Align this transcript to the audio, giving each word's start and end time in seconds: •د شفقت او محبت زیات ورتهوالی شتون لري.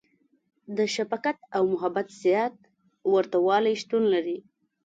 •د 0.77 0.79
شفقت 0.95 1.37
او 1.57 1.63
محبت 1.73 2.07
زیات 2.21 2.55
ورتهوالی 3.13 3.73
شتون 3.81 4.03
لري. 4.13 4.37